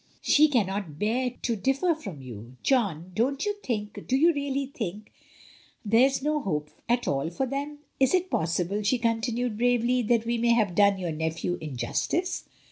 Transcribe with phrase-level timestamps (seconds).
[0.23, 2.57] She cannot bear to— to differ from you.
[2.63, 5.11] John, don't you think— do you really think—
[5.85, 7.77] there is no hope at all for them?
[7.99, 12.45] Is it possible," she continued bravely, "that we may have done your nephew injustice?"